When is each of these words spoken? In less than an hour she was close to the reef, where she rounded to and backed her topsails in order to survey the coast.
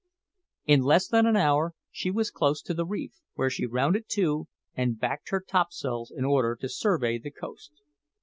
In 0.65 0.81
less 0.81 1.07
than 1.07 1.27
an 1.27 1.35
hour 1.35 1.75
she 1.91 2.09
was 2.09 2.31
close 2.31 2.63
to 2.63 2.73
the 2.73 2.87
reef, 2.87 3.21
where 3.35 3.51
she 3.51 3.67
rounded 3.67 4.05
to 4.13 4.47
and 4.73 4.99
backed 4.99 5.29
her 5.29 5.39
topsails 5.47 6.09
in 6.09 6.25
order 6.25 6.55
to 6.55 6.69
survey 6.69 7.19
the 7.19 7.29
coast. 7.29 7.71